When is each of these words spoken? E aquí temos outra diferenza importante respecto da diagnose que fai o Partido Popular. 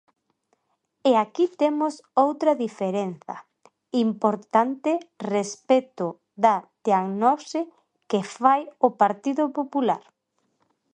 E 1.09 1.11
aquí 1.23 1.45
temos 1.61 1.93
outra 2.25 2.51
diferenza 2.65 3.35
importante 4.05 4.91
respecto 5.33 6.05
da 6.43 6.55
diagnose 6.87 7.61
que 8.09 8.19
fai 8.37 8.61
o 8.87 8.89
Partido 9.01 9.43
Popular. 9.59 10.03